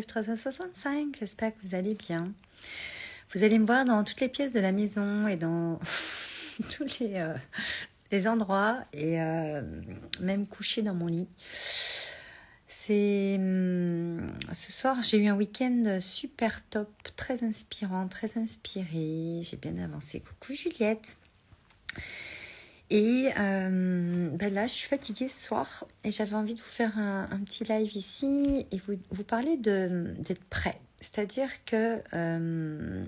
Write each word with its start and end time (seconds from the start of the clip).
365, 0.00 1.16
j'espère 1.18 1.52
que 1.52 1.66
vous 1.66 1.74
allez 1.74 1.92
bien. 1.92 2.32
Vous 3.34 3.44
allez 3.44 3.58
me 3.58 3.66
voir 3.66 3.84
dans 3.84 4.04
toutes 4.04 4.22
les 4.22 4.28
pièces 4.30 4.52
de 4.52 4.60
la 4.60 4.72
maison 4.72 5.26
et 5.26 5.36
dans 5.36 5.78
tous 6.70 6.98
les, 6.98 7.16
euh, 7.16 7.34
les, 8.10 8.26
endroits 8.26 8.78
et 8.94 9.20
euh, 9.20 9.60
même 10.20 10.46
couché 10.46 10.80
dans 10.80 10.94
mon 10.94 11.08
lit. 11.08 11.28
C'est 12.68 13.36
hum, 13.38 14.32
ce 14.54 14.72
soir, 14.72 14.96
j'ai 15.02 15.18
eu 15.18 15.26
un 15.26 15.36
week-end 15.36 15.98
super 16.00 16.64
top, 16.70 16.90
très 17.14 17.44
inspirant, 17.44 18.08
très 18.08 18.38
inspiré. 18.38 19.40
J'ai 19.42 19.58
bien 19.58 19.76
avancé. 19.76 20.20
Coucou 20.20 20.54
Juliette. 20.54 21.18
Et 22.92 23.30
euh, 23.38 24.28
ben 24.34 24.52
là, 24.52 24.66
je 24.66 24.74
suis 24.74 24.86
fatiguée 24.86 25.30
ce 25.30 25.46
soir 25.46 25.86
et 26.04 26.10
j'avais 26.10 26.36
envie 26.36 26.54
de 26.54 26.60
vous 26.60 26.68
faire 26.68 26.98
un, 26.98 27.40
petit 27.46 27.64
live 27.64 27.96
ici 27.96 28.66
et 28.70 28.78
vous, 28.86 28.98
vous 29.08 29.24
parler 29.24 29.56
d'être 29.56 30.44
prêt. 30.50 30.78
C'est-à-dire 30.98 31.48
que 31.64 32.02
euh, 32.12 33.02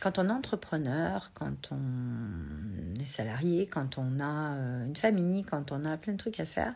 quand 0.00 0.20
on 0.20 0.28
est 0.28 0.32
entrepreneur, 0.32 1.32
quand 1.34 1.72
on 1.72 2.94
est 3.00 3.06
salarié, 3.06 3.66
quand 3.66 3.98
on 3.98 4.20
a 4.20 4.54
euh, 4.54 4.86
une 4.86 4.96
famille, 4.96 5.42
quand 5.42 5.72
on 5.72 5.84
a 5.84 5.96
plein 5.96 6.12
de 6.12 6.18
trucs 6.18 6.38
à 6.38 6.44
faire, 6.44 6.74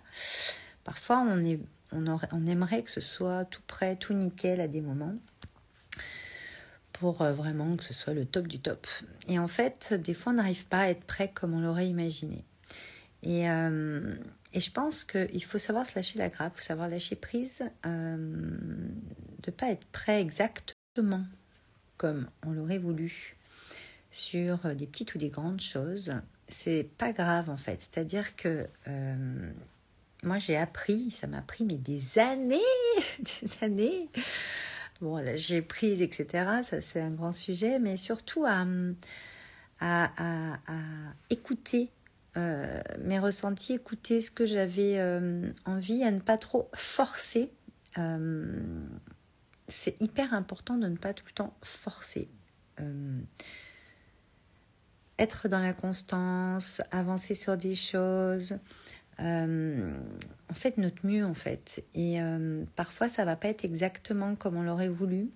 parfois 0.82 1.20
on, 1.20 1.44
est, 1.44 1.60
on, 1.92 2.04
on 2.32 2.46
aimerait 2.46 2.82
que 2.82 2.90
ce 2.90 3.00
soit 3.00 3.44
tout 3.44 3.62
prêt, 3.68 3.94
tout 3.94 4.12
nickel 4.12 4.60
à 4.60 4.66
des 4.66 4.80
moments 4.80 5.14
pour 7.00 7.22
euh, 7.22 7.32
vraiment 7.32 7.76
que 7.76 7.84
ce 7.84 7.94
soit 7.94 8.12
le 8.12 8.26
top 8.26 8.46
du 8.46 8.60
top. 8.60 8.86
Et 9.26 9.38
en 9.38 9.46
fait, 9.46 9.94
des 9.94 10.12
fois, 10.12 10.32
on 10.32 10.36
n'arrive 10.36 10.66
pas 10.66 10.80
à 10.80 10.88
être 10.88 11.04
prêt 11.04 11.30
comme 11.32 11.54
on 11.54 11.60
l'aurait 11.60 11.88
imaginé. 11.88 12.44
Et, 13.22 13.50
euh, 13.50 14.14
et, 14.52 14.60
je 14.60 14.70
pense 14.70 15.04
qu'il 15.04 15.42
faut 15.44 15.58
savoir 15.58 15.86
se 15.86 15.94
lâcher 15.94 16.18
la 16.18 16.28
grappe, 16.28 16.56
faut 16.56 16.62
savoir 16.62 16.88
lâcher 16.88 17.16
prise, 17.16 17.62
euh, 17.86 18.16
de 19.42 19.50
pas 19.50 19.70
être 19.70 19.86
prêt 19.86 20.20
exactement 20.20 21.24
comme 21.96 22.28
on 22.46 22.52
l'aurait 22.52 22.78
voulu 22.78 23.36
sur 24.10 24.58
des 24.74 24.86
petites 24.86 25.14
ou 25.14 25.18
des 25.18 25.30
grandes 25.30 25.60
choses. 25.60 26.12
C'est 26.48 26.90
pas 26.98 27.12
grave 27.12 27.48
en 27.48 27.56
fait. 27.56 27.80
C'est-à-dire 27.80 28.36
que 28.36 28.66
moi 30.22 30.38
j'ai 30.38 30.56
appris, 30.56 31.10
ça 31.10 31.26
m'a 31.26 31.42
pris 31.42 31.64
mais 31.64 31.76
des 31.76 32.18
années, 32.18 32.58
des 33.18 33.64
années 33.64 34.08
bon, 35.00 35.24
j'ai 35.34 35.62
prise, 35.62 36.02
etc. 36.02 36.62
Ça, 36.64 36.80
c'est 36.80 37.00
un 37.00 37.10
grand 37.10 37.32
sujet, 37.32 37.78
mais 37.78 37.96
surtout 37.96 38.44
à, 38.46 38.64
à, 39.80 40.10
écouter 41.30 41.90
euh, 42.36 42.80
mes 43.00 43.18
ressentis, 43.18 43.74
écouter 43.74 44.20
ce 44.20 44.30
que 44.30 44.46
j'avais 44.46 44.98
euh, 44.98 45.50
envie, 45.64 46.04
à 46.04 46.10
ne 46.10 46.20
pas 46.20 46.36
trop 46.36 46.70
forcer. 46.74 47.52
Euh, 47.98 48.62
c'est 49.68 50.00
hyper 50.00 50.34
important 50.34 50.76
de 50.76 50.86
ne 50.86 50.96
pas 50.96 51.14
tout 51.14 51.24
le 51.26 51.32
temps 51.32 51.54
forcer. 51.62 52.28
être 55.18 55.48
dans 55.48 55.58
la 55.58 55.74
constance, 55.74 56.80
avancer 56.90 57.34
sur 57.34 57.56
des 57.58 57.74
choses, 57.74 58.58
euh, 59.20 59.92
on 60.48 60.54
fait 60.54 60.78
notre 60.78 61.06
mieux 61.06 61.24
en 61.24 61.34
fait. 61.34 61.84
Et 61.94 62.20
euh, 62.20 62.64
parfois 62.76 63.08
ça 63.08 63.24
va 63.24 63.36
pas 63.36 63.48
être 63.48 63.64
exactement 63.64 64.34
comme 64.34 64.56
on 64.56 64.62
l'aurait 64.62 64.88
voulu, 64.88 65.30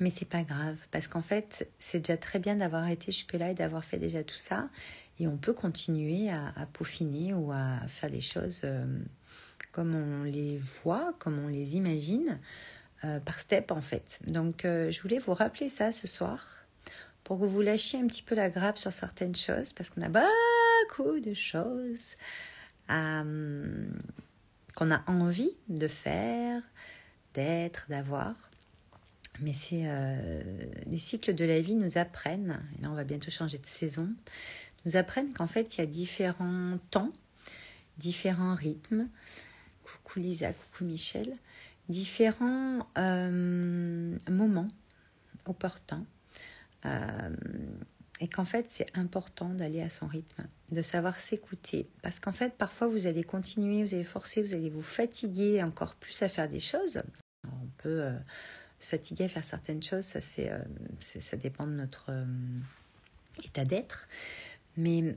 mais 0.00 0.10
c'est 0.10 0.28
pas 0.28 0.42
grave 0.42 0.76
parce 0.90 1.06
qu'en 1.06 1.22
fait 1.22 1.68
c'est 1.78 1.98
déjà 1.98 2.16
très 2.16 2.38
bien 2.38 2.56
d'avoir 2.56 2.88
été 2.88 3.12
jusque-là 3.12 3.50
et 3.50 3.54
d'avoir 3.54 3.84
fait 3.84 3.98
déjà 3.98 4.22
tout 4.24 4.38
ça. 4.38 4.68
Et 5.20 5.28
on 5.28 5.36
peut 5.36 5.52
continuer 5.52 6.28
à, 6.28 6.66
peaufiner 6.72 7.34
ou 7.34 7.52
à 7.52 7.78
faire 7.86 8.10
des 8.10 8.20
choses 8.20 8.62
euh, 8.64 8.84
comme 9.70 9.94
on 9.94 10.24
les 10.24 10.58
voit, 10.82 11.14
comme 11.20 11.38
on 11.38 11.48
les 11.48 11.76
imagine, 11.76 12.40
par 13.26 13.38
step 13.38 13.70
en 13.70 13.82
fait. 13.82 14.20
Donc 14.28 14.62
je 14.64 15.02
voulais 15.02 15.18
vous 15.18 15.34
rappeler 15.34 15.68
ça 15.68 15.92
ce 15.92 16.06
soir 16.08 16.64
pour 17.22 17.38
que 17.38 17.44
vous 17.44 17.60
lâchiez 17.60 18.00
un 18.00 18.06
petit 18.06 18.22
peu 18.22 18.34
la 18.34 18.48
grappe 18.48 18.78
sur 18.78 18.92
certaines 18.92 19.36
choses 19.36 19.72
parce 19.72 19.90
qu'on 19.90 20.02
a 20.02 20.08
beaucoup 20.08 21.20
de 21.20 21.34
choses 21.34 22.16
qu'on 22.88 24.90
a 24.90 25.02
envie 25.06 25.50
de 25.68 25.88
faire, 25.88 26.62
d'être, 27.34 27.86
d'avoir. 27.88 28.50
Mais 29.40 29.52
c'est 29.52 29.82
euh, 29.84 30.42
les 30.86 30.96
cycles 30.96 31.34
de 31.34 31.44
la 31.44 31.60
vie 31.60 31.74
nous 31.74 31.98
apprennent, 31.98 32.60
et 32.78 32.82
là 32.82 32.90
on 32.90 32.94
va 32.94 33.04
bientôt 33.04 33.30
changer 33.30 33.58
de 33.58 33.66
saison, 33.66 34.08
nous 34.86 34.96
apprennent 34.96 35.32
qu'en 35.32 35.48
fait 35.48 35.76
il 35.76 35.80
y 35.80 35.82
a 35.82 35.86
différents 35.86 36.78
temps, 36.90 37.10
différents 37.98 38.54
rythmes. 38.54 39.08
Coucou 39.82 40.20
Lisa, 40.20 40.52
coucou 40.52 40.84
Michel, 40.84 41.36
différents 41.88 42.86
euh, 42.96 44.16
moments 44.30 44.68
opportuns. 45.46 46.06
Euh, 46.86 47.30
et 48.24 48.28
qu'en 48.28 48.46
fait 48.46 48.64
c'est 48.70 48.86
important 48.96 49.50
d'aller 49.50 49.82
à 49.82 49.90
son 49.90 50.06
rythme, 50.06 50.46
de 50.72 50.80
savoir 50.80 51.20
s'écouter. 51.20 51.86
Parce 52.00 52.20
qu'en 52.20 52.32
fait 52.32 52.54
parfois 52.54 52.88
vous 52.88 53.06
allez 53.06 53.22
continuer, 53.22 53.84
vous 53.84 53.94
allez 53.94 54.02
forcer, 54.02 54.42
vous 54.42 54.54
allez 54.54 54.70
vous 54.70 54.82
fatiguer 54.82 55.62
encore 55.62 55.94
plus 55.94 56.22
à 56.22 56.28
faire 56.28 56.48
des 56.48 56.58
choses. 56.58 57.02
on 57.44 57.66
peut 57.76 58.00
euh, 58.00 58.18
se 58.78 58.88
fatiguer 58.88 59.24
à 59.24 59.28
faire 59.28 59.44
certaines 59.44 59.82
choses, 59.82 60.04
ça, 60.06 60.22
c'est, 60.22 60.50
euh, 60.50 60.58
ça 61.00 61.36
dépend 61.36 61.66
de 61.66 61.72
notre 61.72 62.06
euh, 62.08 62.24
état 63.44 63.64
d'être. 63.64 64.08
Mais 64.78 65.14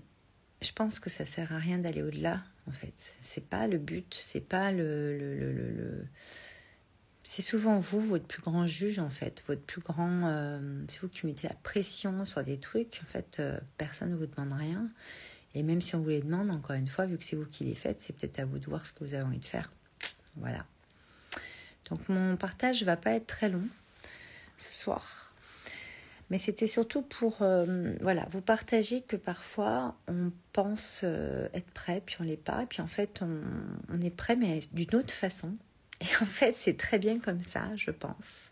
je 0.62 0.74
pense 0.74 1.00
que 1.00 1.10
ça 1.10 1.26
sert 1.26 1.54
à 1.54 1.60
rien 1.60 1.78
d'aller 1.78 2.04
au-delà 2.04 2.44
en 2.68 2.72
fait. 2.72 2.94
C'est 3.22 3.48
pas 3.48 3.68
le 3.68 3.78
but, 3.78 4.20
c'est 4.22 4.46
pas 4.46 4.74
le, 4.74 5.18
le, 5.18 5.34
le, 5.40 5.52
le 5.54 6.06
c'est 7.30 7.42
souvent 7.42 7.78
vous, 7.78 8.00
votre 8.00 8.24
plus 8.24 8.42
grand 8.42 8.66
juge 8.66 9.00
en 9.00 9.10
fait, 9.10 9.44
votre 9.48 9.62
plus 9.62 9.82
grand... 9.82 10.30
Euh, 10.30 10.86
c'est 10.88 11.02
vous 11.02 11.10
qui 11.10 11.26
mettez 11.26 11.50
la 11.50 11.56
pression 11.56 12.24
sur 12.24 12.42
des 12.42 12.58
trucs, 12.58 13.02
en 13.04 13.06
fait, 13.06 13.42
euh, 13.42 13.60
personne 13.78 14.12
ne 14.12 14.16
vous 14.16 14.28
demande 14.28 14.54
rien. 14.54 14.88
Et 15.54 15.62
même 15.62 15.82
si 15.82 15.98
on 15.98 16.00
vous 16.00 16.08
les 16.08 16.22
demande, 16.22 16.50
encore 16.52 16.78
une 16.78 16.88
fois, 16.88 17.06
vu 17.06 17.18
que 17.18 17.26
c'est 17.26 17.36
vous 17.36 17.46
qui 17.46 17.66
les 17.66 17.76
faites, 17.76 18.00
c'est 18.00 18.16
peut-être 18.16 18.40
à 18.40 18.46
vous 18.46 18.60
de 18.60 18.66
voir 18.68 18.86
ce 18.86 18.94
que 18.94 19.04
vous 19.04 19.14
avez 19.14 19.24
envie 19.24 19.40
de 19.40 19.46
faire. 19.46 19.70
Voilà. 20.38 20.66
Donc 21.90 22.08
mon 22.08 22.38
partage 22.38 22.84
va 22.84 22.96
pas 22.96 23.12
être 23.12 23.28
très 23.28 23.50
long 23.50 23.68
ce 24.58 24.72
soir. 24.72 25.34
Mais 26.30 26.38
c'était 26.38 26.66
surtout 26.66 27.02
pour 27.02 27.42
euh, 27.42 27.94
voilà, 28.00 28.26
vous 28.32 28.42
partager 28.42 29.02
que 29.02 29.18
parfois 29.18 29.98
on 30.08 30.32
pense 30.54 31.04
être 31.04 31.72
prêt, 31.72 32.02
puis 32.06 32.16
on 32.22 32.24
l'est 32.24 32.38
pas, 32.38 32.64
et 32.64 32.68
puis 32.68 32.82
en 32.82 32.88
fait 32.88 33.22
on 33.22 34.00
est 34.00 34.16
prêt, 34.16 34.38
mais 34.38 34.62
d'une 34.72 34.96
autre 34.96 35.14
façon. 35.14 35.58
Et 36.02 36.06
en 36.22 36.26
fait, 36.26 36.54
c'est 36.54 36.78
très 36.78 37.00
bien 37.00 37.20
comme 37.20 37.42
ça, 37.42 37.76
je 37.76 37.92
pense. 37.92 38.52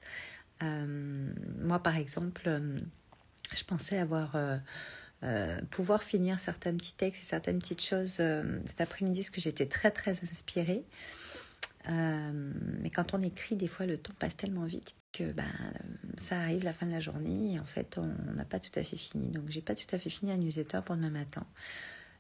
Euh, 0.64 1.34
moi, 1.60 1.80
par 1.80 1.98
exemple, 1.98 2.44
euh, 2.48 2.80
je 3.56 3.64
pensais 3.64 3.98
avoir 3.98 4.36
euh, 5.24 5.62
pouvoir 5.70 6.04
finir 6.04 6.40
certains 6.40 6.76
petits 6.76 6.96
textes 6.96 7.24
et 7.24 7.26
certaines 7.26 7.60
petites 7.60 7.84
choses 7.84 8.22
cet 8.66 8.82
après-midi, 8.82 9.22
parce 9.22 9.30
que 9.30 9.42
j'étais 9.42 9.68
très 9.68 9.92
très 9.92 10.12
inspirée. 10.32 10.84
mais 11.88 12.90
quand 12.90 13.14
on 13.14 13.22
écrit, 13.22 13.56
des 13.56 13.68
fois, 13.68 13.86
le 13.86 13.98
temps 13.98 14.14
passe 14.18 14.36
tellement 14.36 14.66
vite 14.66 14.96
que 15.14 15.32
ben, 15.32 15.46
ça 16.18 16.40
arrive 16.40 16.64
la 16.64 16.74
fin 16.74 16.86
de 16.86 16.92
la 16.92 17.00
journée 17.00 17.54
et 17.54 17.60
en 17.60 17.66
fait, 17.66 17.98
on 17.98 18.08
n'a 18.34 18.46
pas 18.46 18.60
tout 18.60 18.78
à 18.78 18.84
fait 18.84 18.98
fini. 18.98 19.30
Donc, 19.30 19.50
j'ai 19.50 19.62
pas 19.62 19.76
tout 19.76 19.88
à 19.94 20.00
fait 20.00 20.10
fini 20.10 20.32
la 20.32 20.38
newsletter 20.38 20.80
pour 20.84 20.96
demain 20.96 21.12
matin. 21.12 21.46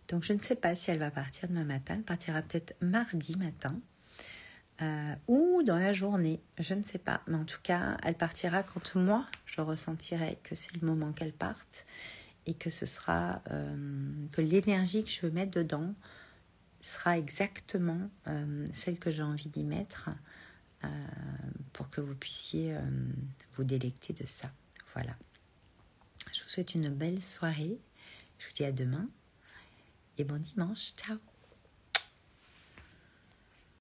Donc, 0.07 0.23
je 0.23 0.33
ne 0.33 0.39
sais 0.39 0.55
pas 0.55 0.75
si 0.75 0.91
elle 0.91 0.99
va 0.99 1.09
partir 1.09 1.49
demain 1.49 1.63
matin. 1.63 1.95
Elle 1.95 2.03
partira 2.03 2.41
peut-être 2.43 2.75
mardi 2.81 3.37
matin. 3.37 3.79
Euh, 4.81 5.15
ou 5.27 5.63
dans 5.63 5.77
la 5.77 5.93
journée, 5.93 6.41
je 6.57 6.73
ne 6.73 6.83
sais 6.83 6.97
pas. 6.97 7.21
Mais 7.27 7.37
en 7.37 7.45
tout 7.45 7.61
cas, 7.63 7.97
elle 8.03 8.15
partira 8.15 8.63
quand 8.63 8.95
moi, 8.95 9.25
je 9.45 9.61
ressentirai 9.61 10.37
que 10.43 10.55
c'est 10.55 10.73
le 10.79 10.85
moment 10.85 11.13
qu'elle 11.13 11.33
parte 11.33 11.85
et 12.45 12.53
que 12.53 12.69
ce 12.69 12.85
sera 12.85 13.41
euh, 13.51 14.27
que 14.31 14.41
l'énergie 14.41 15.03
que 15.03 15.09
je 15.09 15.21
veux 15.21 15.31
mettre 15.31 15.51
dedans 15.51 15.93
sera 16.81 17.17
exactement 17.17 18.09
euh, 18.27 18.67
celle 18.73 18.99
que 18.99 19.11
j'ai 19.11 19.23
envie 19.23 19.49
d'y 19.49 19.63
mettre 19.63 20.09
pour 21.73 21.89
que 21.89 21.99
vous 21.99 22.13
puissiez 22.13 22.77
vous 23.53 23.63
délecter 23.63 24.13
de 24.13 24.23
ça. 24.27 24.51
Voilà. 24.93 25.15
Je 26.31 26.43
vous 26.43 26.49
souhaite 26.49 26.75
une 26.75 26.89
belle 26.89 27.23
soirée. 27.23 27.79
Je 28.37 28.45
vous 28.45 28.53
dis 28.53 28.65
à 28.65 28.71
demain 28.71 29.09
et 30.19 30.23
bon 30.23 30.39
dimanche. 30.39 30.93
Ciao 30.93 31.17